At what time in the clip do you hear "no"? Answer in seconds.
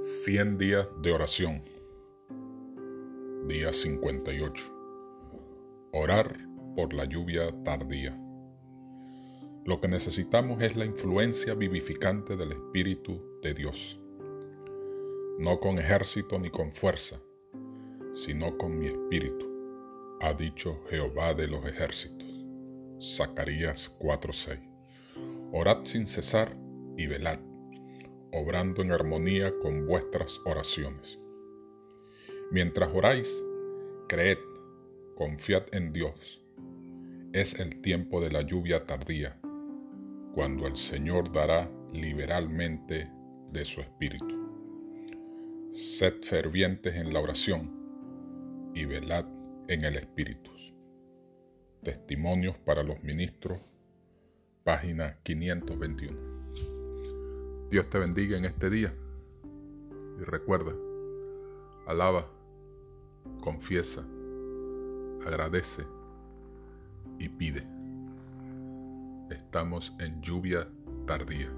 15.40-15.58